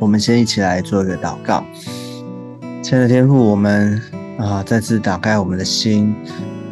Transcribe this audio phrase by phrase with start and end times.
[0.00, 1.62] 我们先一起来做一个祷告。
[2.82, 4.00] 亲爱的天父，我们
[4.38, 6.14] 啊再次打开我们的心，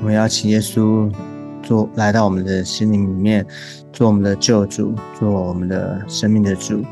[0.00, 1.12] 我们邀请耶稣
[1.62, 3.46] 做来到我们的心灵里面，
[3.92, 6.82] 做我们的救主，做我们的生命的主。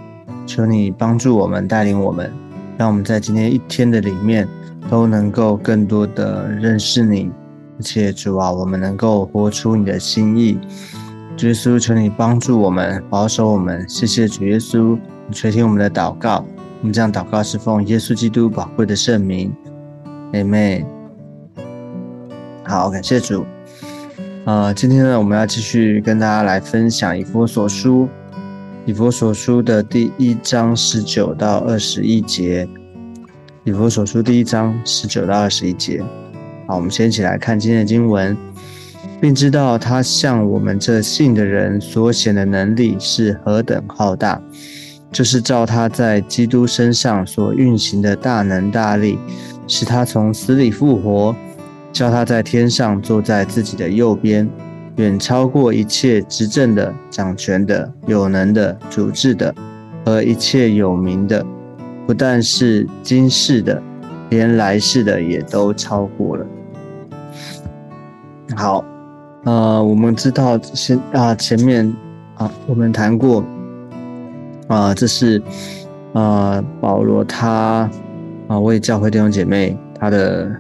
[0.47, 2.31] 求你帮助我们，带领我们，
[2.77, 4.47] 让我们在今天一天的里面
[4.91, 7.31] 都能够更多的认识你，
[7.79, 10.59] 而且主啊，我们能够活出你的心意。
[11.35, 13.89] 主耶稣，求你帮助我们，保守我们。
[13.89, 14.99] 谢谢主耶稣，
[15.33, 16.45] 垂听我们的祷告。
[16.81, 19.53] 我们这样祷告是奉耶稣基督宝贵的圣名
[20.33, 20.85] ，Amen。
[22.65, 23.45] 好，感谢主。
[24.45, 28.09] 呃，今天呢，我们要继续跟大家来分享以佛所书，
[28.85, 32.69] 以佛所书的第一章十九到二十一节。
[33.65, 36.01] 以佛所书第一章十九到二十一节。
[36.69, 38.37] 好，我们先一起来看今天的经文，
[39.21, 44.41] 并知道他向我们这信的人所显的能力是何等浩大。
[45.13, 49.19] 就是照他在基督身上所运行的大能大力，
[49.67, 51.35] 使他从死里复活，
[51.93, 54.47] 叫他在天上坐在自己的右边，
[54.97, 59.55] 远超过一切执政的、掌权的、有能的、主治的
[60.05, 61.45] 和一切有名的，
[62.07, 63.83] 不但是今世的，
[64.29, 66.47] 连来世的也都超过了。
[68.55, 68.85] 好，
[69.45, 71.91] 呃，我们知道先啊，前面
[72.35, 73.43] 啊，我们谈过。
[74.69, 75.41] 啊，这是
[76.13, 77.89] 啊，保罗他
[78.49, 80.51] 啊为教会弟兄姐妹他的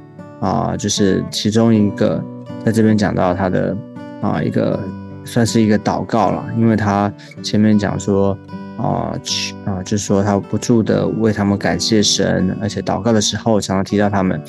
[0.40, 2.22] 啊，就是其中一个
[2.64, 3.76] 在这边讲到他的
[4.20, 4.78] 啊一个
[5.24, 8.36] 算是一个祷告了，因为他前面讲说
[8.76, 9.18] 啊
[9.64, 14.40] 啊，就是说他不住的为他们感谢神，而且祷告的时候常常提到他们，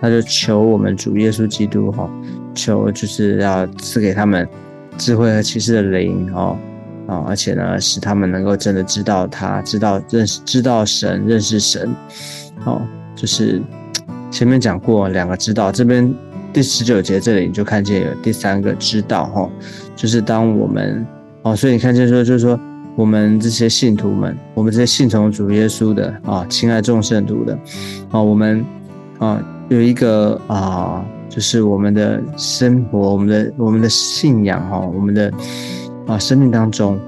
[0.00, 2.08] 他就求我们主耶稣基督哈，
[2.54, 4.46] 求就是要赐给他们
[4.98, 6.56] 智慧和启示的灵哦。
[7.10, 11.92] 啊，而且呢，使他们能够真的知道他，知道认识，知道神，认识神。
[12.64, 12.80] 哦，
[13.16, 13.60] 就是
[14.30, 16.14] 前面讲过两个知道，这边
[16.52, 19.50] 第十九节这里你就看见有第三个知道，哈，
[19.96, 21.04] 就是当我们
[21.42, 22.56] 哦，所以你看见说，就是说
[22.94, 27.58] 我们这些信徒们，我们这些信从主耶稣的啊，亲爱众圣徒的
[28.12, 28.64] 啊，我们
[29.18, 35.32] 啊有一个啊，就是我们的生活，我们的我们的信仰哈，我们的。
[36.10, 36.98] 啊，生命当中，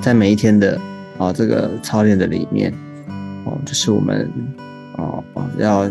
[0.00, 0.80] 在每一天的
[1.18, 2.72] 啊这个操练的里面，
[3.44, 4.30] 哦，就是我们
[4.96, 5.24] 哦
[5.58, 5.90] 要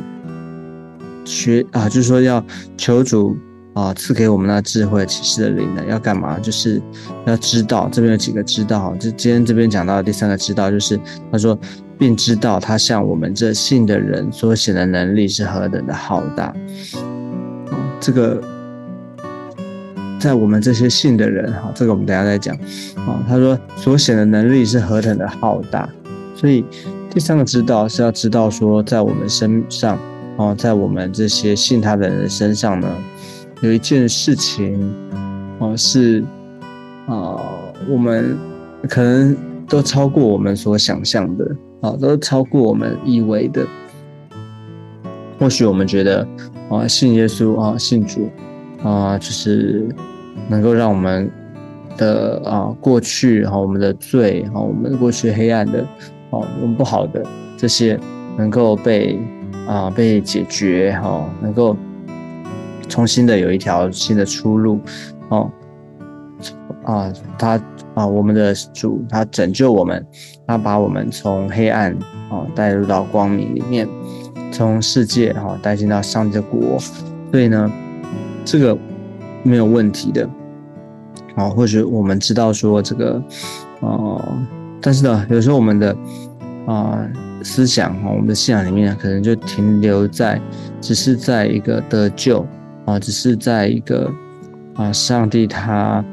[1.26, 2.42] 学啊，就是说要
[2.78, 3.36] 求主
[3.74, 6.40] 啊赐给我们那智慧启示的灵呢，要干嘛？
[6.40, 6.82] 就是
[7.26, 10.98] 要知道这边有几个知道，就今天这边讲到第三个知道，就是
[11.34, 11.60] 他说，
[11.98, 16.56] 并知道他向我们这信的人所显的能力是何等的浩大，
[18.00, 18.42] 这个。
[20.24, 22.56] 在我们这些信的人，哈，这个我们等下再讲，
[22.96, 25.90] 啊，他说所显的能力是何等的浩大，
[26.34, 26.64] 所以
[27.10, 30.00] 第三个知道是要知道说，在我们身上，
[30.38, 32.88] 啊，在我们这些信他的人身上呢，
[33.60, 34.80] 有一件事情，
[35.60, 36.24] 啊，是，
[37.06, 37.38] 啊，
[37.90, 38.38] 我们
[38.88, 39.36] 可能
[39.68, 41.46] 都超过我们所想象的，
[41.82, 43.68] 啊，都超过我们以为的，
[45.38, 46.26] 或许我们觉得，
[46.70, 48.30] 啊，信耶稣啊，信主，
[48.82, 49.94] 啊，就是。
[50.50, 51.30] 能够让我们
[51.98, 55.86] 的啊过去哈我们的罪哈我们过去黑暗的
[56.32, 57.24] 哦我们不好的
[57.58, 58.00] 这些
[58.38, 59.20] 能够被
[59.68, 61.76] 啊被解决哈能够
[62.90, 64.80] 重新的有一条新的出路
[65.30, 65.52] 哦
[66.84, 67.62] 啊他
[67.94, 70.06] 啊我们的主他拯救我们
[70.48, 71.94] 他把我们从黑暗
[72.30, 73.88] 啊带入到光明里面
[74.52, 76.80] 从世界哈带进到上帝的国
[77.32, 77.72] 所以呢
[78.44, 78.78] 这个。
[79.44, 80.28] 没有问题的，
[81.36, 83.22] 啊，或许我们知道说这个，
[83.82, 84.22] 哦，
[84.82, 85.96] 但是呢，有时候我们的
[86.66, 87.06] 啊
[87.44, 90.42] 思想啊，我们的信仰里面可能就停留在，
[90.80, 92.46] 只是在一个得救
[92.86, 94.10] 啊，只是在一个
[94.76, 96.04] 啊，上帝他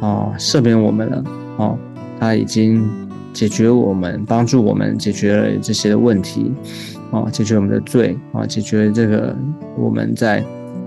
[0.00, 1.24] 啊赦免我们了，
[1.58, 1.76] 啊，
[2.20, 2.88] 他已经
[3.32, 6.52] 解决我们，帮助我们解决了这些的问题，
[7.10, 9.34] 啊，解决我们的罪啊，解决这个
[9.76, 10.44] 我们在。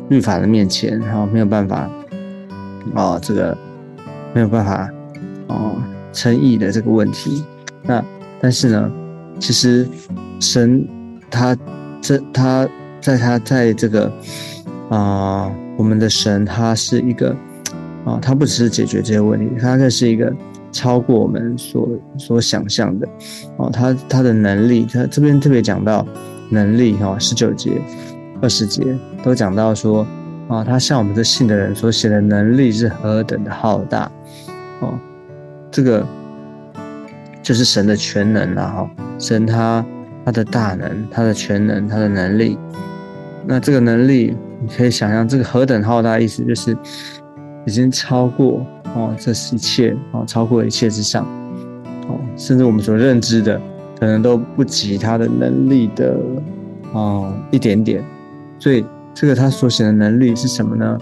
[0.09, 1.89] 律法的面前，然后没有办法，
[2.95, 3.57] 哦，这个
[4.33, 4.89] 没有办法，
[5.47, 5.75] 哦，
[6.11, 7.44] 称义的这个问题。
[7.83, 8.03] 那
[8.41, 8.91] 但是呢，
[9.39, 9.88] 其实
[10.39, 10.88] 神
[11.29, 11.56] 他
[12.01, 12.67] 这他
[13.00, 14.11] 在他在这个
[14.89, 17.35] 啊，我们的神他是一个
[18.03, 20.33] 啊，他不只是解决这些问题，他更是一个
[20.71, 23.07] 超过我们所所想象的
[23.57, 23.69] 哦。
[23.71, 26.06] 他他的能力，他这边特别讲到
[26.50, 27.79] 能力哈，十九节。
[28.41, 30.06] 二十节都讲到说，
[30.47, 34.09] 啊，他向我们这信的人所写的能力是何等的浩大，
[34.80, 34.97] 哦，
[35.69, 36.06] 这个
[37.44, 38.89] 就是神的全能了哈，
[39.19, 39.86] 神他
[40.25, 42.57] 他的大能，他的全能，他的能力。
[43.45, 46.77] 那这个能力，你可以想象，这个何等浩大，意思就是
[47.65, 48.65] 已经超过
[48.95, 51.25] 哦，这是一切哦，超过一切之上
[52.07, 53.59] 哦，甚至我们所认知的，
[54.00, 56.18] 可能都不及他的能力的
[56.94, 58.03] 哦一点点。
[58.59, 60.97] 所以，这个他所显的能力是什么呢？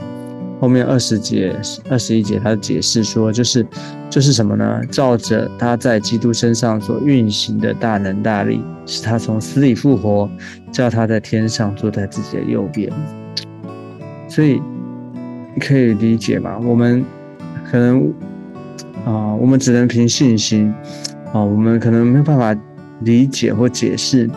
[0.59, 1.55] 后面二十节、
[1.89, 3.65] 二十一节，他解释说，就是
[4.09, 4.81] 就是什么呢？
[4.89, 10.29] 照着他在基督身上所运行的大能大力，使他从死里复活，
[10.71, 12.91] 叫他在天上坐在自己的右边。
[14.27, 14.61] 所以
[15.59, 16.57] 可以理解嘛？
[16.59, 17.05] 我们
[17.69, 18.11] 可能
[19.05, 20.73] 啊，我们只能凭信心
[21.33, 22.59] 啊，我们可能没有办法
[23.01, 24.27] 理解或解释。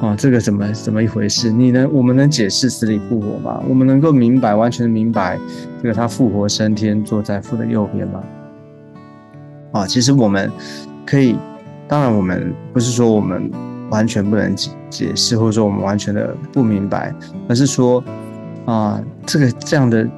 [0.00, 1.50] 哦，这个怎么怎么一回事？
[1.50, 3.60] 你能，我们能解释死里复活吗？
[3.68, 5.36] 我们能够明白，完全明白
[5.82, 8.22] 这个他复活升天，坐在父的右边吗？
[9.72, 10.50] 啊，其实我们
[11.04, 11.36] 可以，
[11.88, 13.50] 当然我们不是说我们
[13.90, 17.12] 完全不能解解释，或者说我们完全的不明白，
[17.48, 18.02] 而是说
[18.66, 20.08] 啊，这个这样的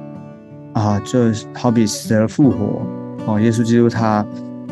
[0.73, 1.19] 啊，就
[1.55, 2.81] 好比死而复活
[3.25, 4.23] 哦，耶稣基督他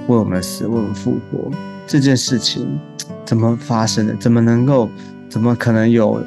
[0.08, 1.50] 为我们死，为我们复活
[1.88, 2.80] 这件事情。
[3.30, 4.16] 怎么发生的？
[4.16, 4.90] 怎么能够？
[5.30, 6.20] 怎么可能有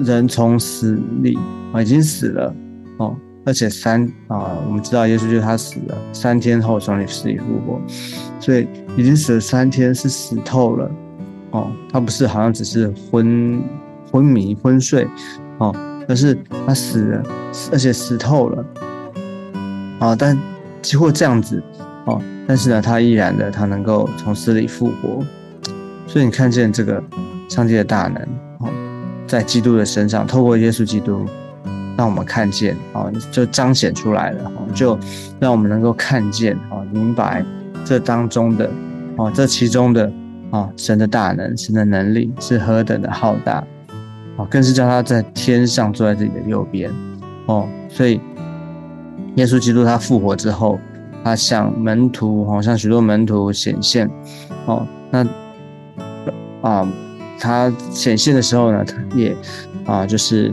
[0.00, 1.38] 人从死里
[1.72, 2.54] 啊已经死了
[2.98, 3.16] 哦？
[3.46, 7.80] 而且三啊，我们知道耶稣就是他死了三天后从你死里复活，
[8.38, 8.68] 所以
[8.98, 10.90] 已经死了三天，是死透了
[11.52, 11.72] 哦。
[11.90, 13.62] 他不是好像只是昏
[14.12, 15.08] 昏迷昏睡
[15.56, 15.74] 哦，
[16.06, 17.22] 而是他死了，
[17.72, 18.64] 而且死透了
[20.00, 20.14] 啊。
[20.14, 20.38] 但
[20.82, 21.62] 几乎这样子
[22.04, 25.24] 哦，但是呢，他依然的他能够从死里复活。
[26.12, 27.00] 所以你看见这个
[27.48, 28.20] 上帝的大能
[28.58, 28.68] 哦，
[29.28, 31.24] 在基督的身上，透过耶稣基督，
[31.96, 34.98] 让我们看见哦，就彰显出来了哦，就
[35.38, 37.44] 让我们能够看见哦，明白
[37.84, 38.68] 这当中的
[39.14, 40.12] 哦，这其中的
[40.50, 43.64] 啊，神的大能，神的能力是何等的浩大
[44.34, 46.90] 哦，更是叫他在天上坐在自己的右边
[47.46, 47.68] 哦。
[47.88, 48.20] 所以
[49.36, 50.76] 耶稣基督他复活之后，
[51.22, 54.10] 他向门徒好像许多门徒显现
[54.66, 55.24] 哦，那。
[56.62, 56.86] 啊，
[57.38, 59.34] 他显现的时候呢，他也
[59.86, 60.52] 啊，就是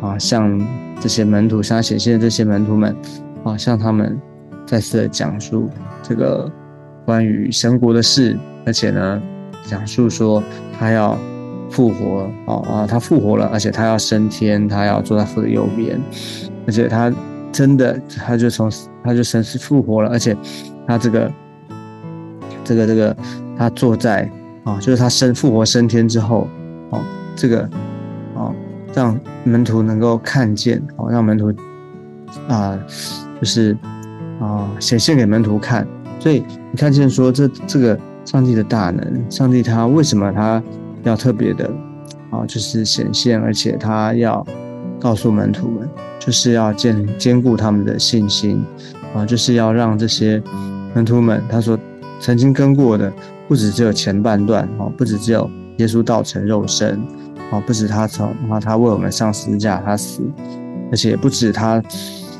[0.00, 0.60] 啊，向
[1.00, 2.94] 这些门徒，向显现的这些门徒们，
[3.44, 4.20] 啊，向他们
[4.66, 5.70] 再次的讲述
[6.02, 6.50] 这个
[7.06, 8.36] 关于神国的事，
[8.66, 9.22] 而且呢，
[9.64, 10.42] 讲述说
[10.76, 11.16] 他要
[11.70, 16.00] 复活，啊啊，他复活了，而且他要升天，他要坐在父的右边，
[16.66, 17.12] 而且他
[17.52, 18.68] 真的，他就从
[19.04, 20.36] 他就神是复活了，而且
[20.86, 21.32] 他这个
[22.64, 23.16] 这个这个
[23.56, 24.28] 他坐在。
[24.64, 26.48] 啊，就是他升复活升天之后，
[26.88, 27.00] 哦，
[27.36, 27.68] 这个，
[28.34, 28.54] 哦，
[28.94, 31.52] 让门徒能够看见，哦，让门徒，
[32.48, 32.78] 啊，
[33.38, 33.76] 就是
[34.40, 35.86] 啊，显现给门徒看。
[36.18, 40.62] 所以你看见说，这这个上帝的大能，上帝他为什么他
[41.02, 41.70] 要特别的，
[42.30, 44.46] 啊，就是显现，而且他要
[44.98, 45.86] 告诉门徒们，
[46.18, 48.64] 就是要坚坚固他们的信心，
[49.14, 50.42] 啊，就是要让这些
[50.94, 51.78] 门徒们，他说
[52.18, 53.12] 曾经跟过的。
[53.48, 57.00] 不止只有前半段哦，不止只有耶稣道成肉身
[57.50, 60.22] 哦，不止他从啊他为我们上十字架他死，
[60.90, 61.82] 而且不止他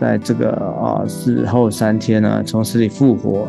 [0.00, 3.48] 在这个啊死后三天呢从死里复活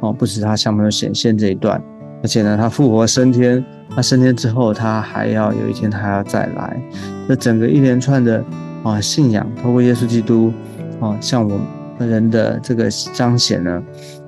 [0.00, 1.82] 哦，不止他向我们显现这一段，
[2.22, 6.82] 而且呢他复活升天，他升天之后他还要有一天他还要再来，
[7.28, 8.44] 这整个一连串的
[8.82, 10.52] 啊信仰，透过耶稣基督
[11.00, 11.58] 啊向我
[11.98, 13.82] 们人的这个彰显呢。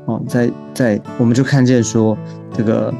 [0.08, 2.16] 哦，在在，我们就看见说，
[2.54, 2.92] 这个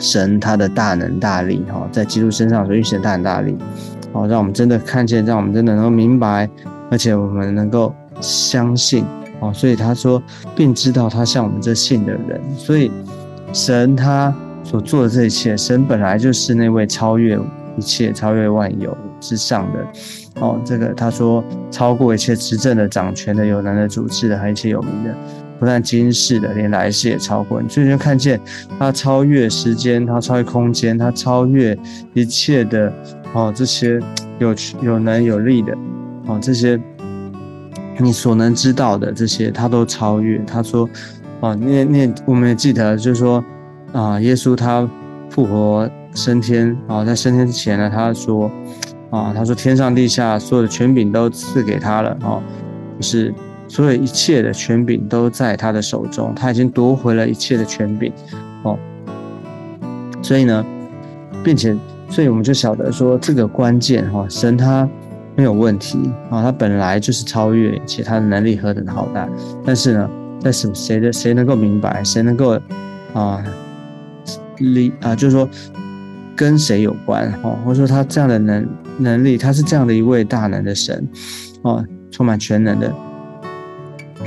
[0.00, 3.56] 神他的大能大力，哈，在基督身上所运行的大能大力，
[4.10, 6.50] 哦，让我们真的看见，让我们真的能够明白，
[6.90, 9.04] 而且我们能够相信，
[9.38, 10.20] 哦，所以他说，
[10.56, 12.90] 并知道他像我们这信的人，所以
[13.52, 17.38] 神他所做的这一切，神本来就是那位超越
[17.76, 19.86] 一切、超越万有之上的，
[20.40, 25.14] 哦，这个他说超过一切执政的、掌权的、有能的、主治的，还有一切有名的。
[25.58, 27.68] 不但今世的，连来世也超过你。
[27.68, 28.40] 所以就看见
[28.78, 31.76] 他超越时间，他超越空间，他超越
[32.12, 32.92] 一切的
[33.32, 33.98] 哦，这些
[34.38, 35.72] 有有能有力的
[36.26, 36.78] 哦，这些
[37.98, 40.38] 你所能知道的这些，他都超越。
[40.46, 40.88] 他说
[41.40, 43.42] 哦，念念我们也记得，就是说
[43.92, 44.86] 啊，耶稣他
[45.30, 48.50] 复活升天啊，在升天之前呢，他说
[49.10, 52.42] 啊，他说天上地下所有的权柄都赐给他了哦，
[53.00, 53.34] 就是。
[53.68, 58.12] 所有一切的权柄都在他的手中，他已经夺回了一切的权柄，
[58.62, 58.78] 哦，
[60.22, 60.64] 所以呢，
[61.42, 61.76] 并且，
[62.08, 64.88] 所以我们就晓得说这个关键哈，神他
[65.34, 65.98] 没有问题
[66.30, 69.28] 啊，他本来就是超越一切，他的能力何等浩大。
[69.64, 70.10] 但是呢，
[70.42, 72.58] 但是谁的谁能够明白，谁能够
[73.12, 73.44] 啊
[74.58, 75.48] 力啊，就是说
[76.34, 78.68] 跟谁有关哦，或者说他这样的能
[78.98, 81.06] 能力，他是这样的一位大能的神
[81.62, 82.94] 哦，充满全能的。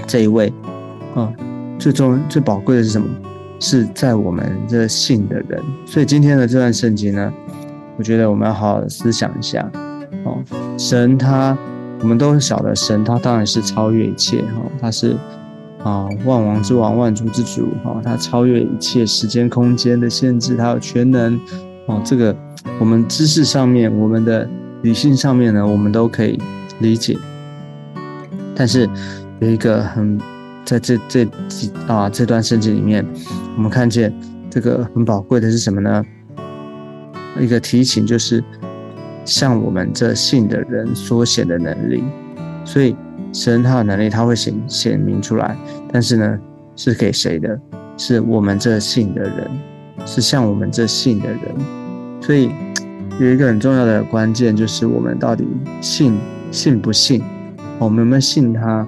[0.10, 0.52] 这一位
[1.16, 1.32] 啊，
[1.78, 3.08] 最重最宝贵的是什么？
[3.60, 5.64] 是在我们这信的人。
[5.86, 7.32] 所以今天的这段圣经呢，
[7.96, 9.72] 我觉得我们要好好思想一下
[10.26, 10.44] 哦，
[10.78, 11.58] 神他。
[12.02, 15.18] 我们都晓得，神他当然是超越一切哈，他是
[15.84, 21.38] 啊万王之王、万主之主哈，他超越一切时间空间的限制，他有全能
[21.88, 22.02] 哦。
[22.06, 22.34] 这个
[22.80, 24.48] 我们知识上面、我们的
[24.82, 26.40] 理性上面呢，我们都可以
[26.80, 27.18] 理解。
[28.56, 28.90] 但是
[29.40, 30.20] 有一个很
[30.64, 33.06] 在这这几啊这段圣经里面，
[33.56, 34.14] 我们看见
[34.50, 36.04] 这个很宝贵的是什么呢？
[37.40, 38.44] 一个提醒就是。
[39.26, 42.04] 像我们这信的人所显的能力，
[42.66, 42.96] 所以
[43.32, 45.56] 神他的能力他会显显明出来，
[45.92, 46.40] 但是呢，
[46.76, 47.60] 是给谁的？
[47.96, 49.48] 是我们这信的人，
[50.04, 51.42] 是像我们这信的人。
[52.20, 52.50] 所以
[53.20, 55.46] 有一个很重要的关键，就是我们到底
[55.80, 56.18] 信
[56.50, 57.22] 信不信？
[57.78, 58.88] 我们有没有信他？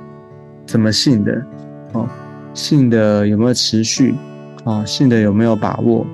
[0.71, 1.45] 怎么信的？
[1.91, 2.07] 哦，
[2.53, 4.15] 信的有没有持续？
[4.63, 6.07] 哦，信的有没有把握？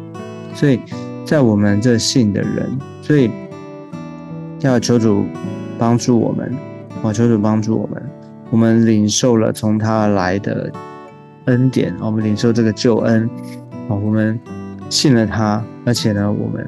[0.56, 0.80] 所以
[1.24, 3.30] 在我们这信的人，所以。
[4.62, 5.24] 要求主
[5.78, 6.52] 帮助我们，
[7.04, 8.02] 啊，求主帮助我们。
[8.50, 10.72] 我们领受了从他来的
[11.46, 13.30] 恩典，我们领受这个救恩，
[13.88, 14.38] 啊，我们
[14.90, 16.68] 信了他，而且呢，我们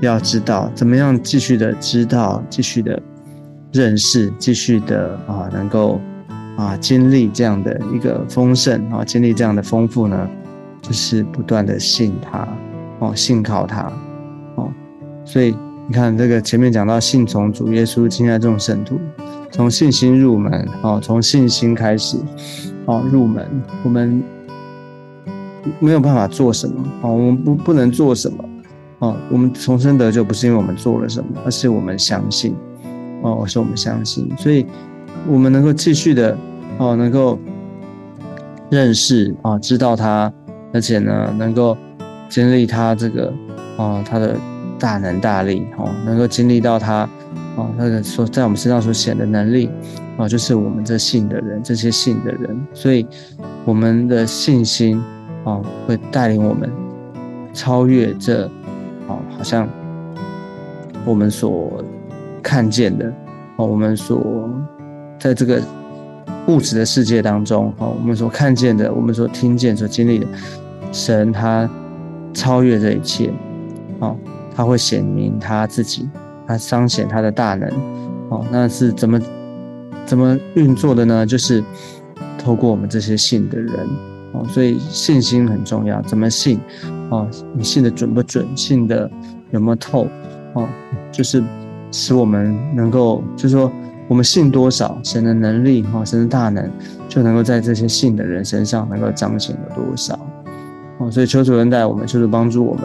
[0.00, 3.00] 要知道怎么样继续的知道，继续的
[3.72, 5.98] 认识，继续的啊，能够
[6.56, 10.28] 啊经历这样的一个丰盛啊，经历这样的丰富呢，
[10.82, 12.48] 就是不断的信他，
[12.98, 13.92] 哦，信靠他，
[14.56, 14.72] 哦，
[15.24, 15.54] 所以。
[15.86, 18.98] 你看这个前面讲到信从主耶稣，现在这种圣徒，
[19.50, 22.16] 从信心入门，哦，从信心开始，
[22.86, 23.46] 哦，入门，
[23.82, 24.22] 我们
[25.80, 28.42] 没有办法做什么，哦，我们不不能做什么，
[29.00, 32.56] 哦，我们重生得救不是因为我们做了什么，而是我们相信，
[33.20, 34.64] 哦，是我们相信，所以
[35.28, 36.36] 我们能够继续的，
[36.78, 37.38] 哦，能够
[38.70, 40.32] 认识，啊，知道他，
[40.72, 41.76] 而且呢，能够
[42.28, 43.32] 经历他这个，
[43.76, 44.36] 啊，他的。
[44.76, 47.08] 大能大力哦，能够经历到他
[47.56, 49.70] 哦，那个所在我们身上所显的能力
[50.18, 53.06] 哦，就是我们这信的人，这些信的人，所以
[53.64, 55.00] 我们的信心
[55.44, 56.70] 哦，会带领我们
[57.54, 58.44] 超越这
[59.06, 59.66] 哦，好像
[61.06, 61.82] 我们所
[62.42, 63.10] 看见的
[63.56, 64.50] 哦，我们所
[65.24, 65.58] 在这个
[66.48, 70.26] 物质的世界当中哦，我们所看见的，我们所听见、所经历的，
[70.92, 71.66] 神他
[72.34, 73.32] 超越这一切
[74.00, 74.14] 哦。
[74.54, 76.06] 他会显明他自己，
[76.46, 77.70] 他彰显他的大能，
[78.28, 79.18] 哦，那是怎么
[80.04, 81.24] 怎么运作的呢？
[81.24, 81.64] 就是
[82.36, 83.74] 透过我们这些信的人，
[84.34, 86.02] 哦，所以信心很重要。
[86.02, 86.60] 怎么信？
[87.08, 88.46] 哦，你信的准不准？
[88.54, 89.10] 信的
[89.52, 90.06] 有没有透？
[90.52, 90.68] 哦，
[91.10, 91.42] 就是
[91.90, 93.72] 使我们能够，就是说
[94.08, 96.70] 我们信多少，神的能力，哦，神的大能，
[97.08, 100.18] 就能够在这些信的人身上能够彰显有多少？
[100.98, 102.84] 哦，所以求主恩待我们，求主帮助我们。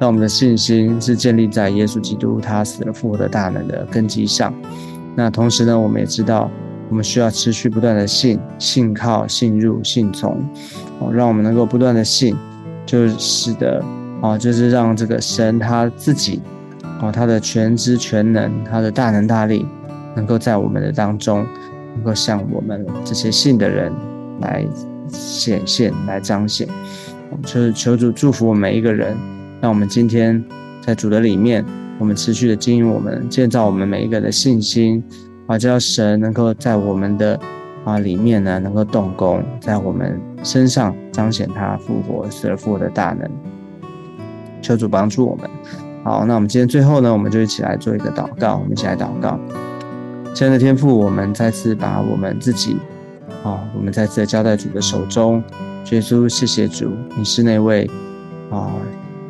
[0.00, 4.54] 让我们的信心是建立在耶稣基督他死了复活的大能的根基上。
[5.16, 6.48] 那同时呢，我们也知道，
[6.88, 10.40] 我们需要持续不断的信、信靠、信入、信从，
[11.00, 12.36] 哦，让我们能够不断的信，
[12.86, 13.82] 就使得
[14.22, 16.40] 啊，就是让这个神他自己，
[17.02, 19.66] 哦，他的全知全能，他的大能大力，
[20.18, 21.46] 能够在我们的当中，
[21.94, 23.92] 能够向我们这些信的人
[24.40, 24.66] 来
[25.08, 26.66] 显现、来彰显。
[27.42, 29.16] 就是求主祝福我们每一个人。
[29.60, 30.44] 让我们今天
[30.80, 31.64] 在主的里面，
[32.00, 35.02] 我们持续的经营我们，建造我们每一个人的信心，
[35.46, 37.38] 啊，叫神能够在我们的
[37.84, 43.30] 啊里面呢，能够动工，在我们身上彰显他复活死而复活的大能。
[44.60, 45.48] 求主帮助我们。
[46.04, 48.56] 好，那我们今天最后呢，我们就一起来做一个祷告。
[48.56, 49.38] 我们一起来祷告。
[50.34, 52.76] 亲爱的天父，我们再次把我们自己，
[53.42, 55.42] 啊，我们再次的交在主的手中。
[55.90, 57.90] 耶稣，谢谢主，你是那位
[58.50, 58.70] 啊。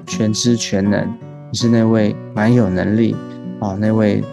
[0.07, 1.07] 全知全能，
[1.53, 3.15] 你是那位蛮有能力
[3.61, 4.25] 啊，那位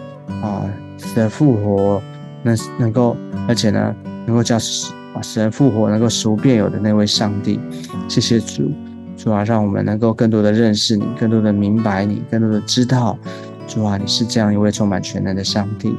[0.42, 0.64] 啊
[0.96, 2.02] 死而复活，
[2.42, 3.14] 能能够，
[3.46, 3.94] 而且呢，
[4.26, 7.60] 能够叫死啊死人复活，能够使无变有的那位上帝。
[8.08, 8.72] 谢谢主，
[9.18, 13.18] 主啊，让我们能够更多的认识你，更多的明白你，更多的知道，
[13.68, 15.94] 主啊，你是这样一位充满全能的上帝。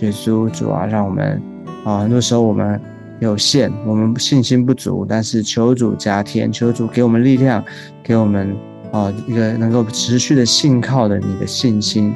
[0.00, 1.40] 耶稣，主啊，让我们
[1.84, 2.80] 啊，很多时候我们
[3.20, 7.64] 有限，我们信心不足，但是求主加添，求主给我们力量，
[8.02, 8.56] 给我们。
[8.92, 12.14] 啊，一个能够持续的信靠的你的信心，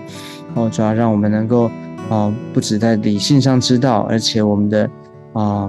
[0.55, 1.69] 哦，主要让我们能够
[2.09, 4.89] 啊，不止在理性上知道，而且我们的
[5.33, 5.69] 啊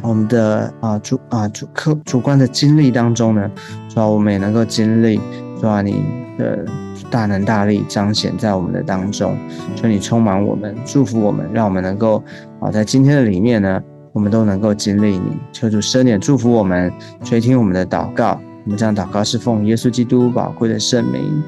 [0.00, 3.50] 我们的啊主啊主客主观的经历当中呢，
[3.90, 5.20] 主要我们也能够经历，
[5.60, 6.02] 主要你
[6.38, 6.64] 的
[7.10, 9.36] 大能大力彰显在我们的当中，
[9.74, 12.22] 求你充满我们，祝福我们，让我们能够
[12.60, 16.92] 啊在今天的里面呢，我们都能够经历你，求主赦免祝福我们，
[17.24, 21.42] 垂听我们的祷告，我们这样祷告是奉耶稣基督宝贵的圣名，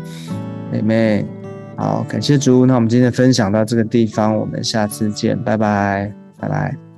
[0.71, 1.27] 妹妹，
[1.77, 6.92] 好，感谢主，那我们今天分享到这个地方，我们下次见，拜拜，拜拜。